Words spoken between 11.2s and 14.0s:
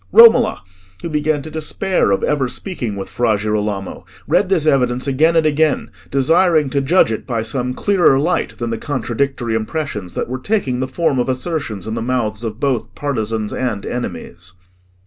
assertions in the mouths of both partisans and